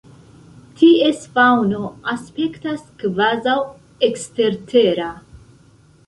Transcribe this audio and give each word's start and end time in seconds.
Ties 0.77 1.25
faŭno 1.33 1.81
aspektas 2.13 2.87
kvazaŭ 3.03 3.57
ekstertera. 4.09 5.11